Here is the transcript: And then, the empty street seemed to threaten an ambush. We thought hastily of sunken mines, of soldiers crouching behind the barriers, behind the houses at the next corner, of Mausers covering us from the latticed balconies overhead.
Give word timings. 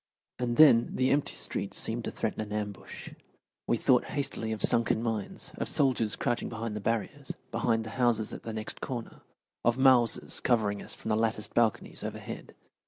And 0.39 0.57
then, 0.57 0.95
the 0.95 1.11
empty 1.11 1.35
street 1.35 1.75
seemed 1.75 2.05
to 2.05 2.11
threaten 2.11 2.41
an 2.41 2.51
ambush. 2.51 3.09
We 3.67 3.77
thought 3.77 4.05
hastily 4.05 4.51
of 4.51 4.59
sunken 4.59 5.03
mines, 5.03 5.51
of 5.59 5.67
soldiers 5.69 6.15
crouching 6.15 6.49
behind 6.49 6.75
the 6.75 6.79
barriers, 6.81 7.33
behind 7.51 7.83
the 7.83 7.91
houses 8.01 8.33
at 8.33 8.41
the 8.41 8.51
next 8.51 8.81
corner, 8.81 9.21
of 9.63 9.77
Mausers 9.77 10.39
covering 10.39 10.81
us 10.81 10.95
from 10.95 11.09
the 11.09 11.15
latticed 11.15 11.53
balconies 11.53 12.03
overhead. 12.03 12.55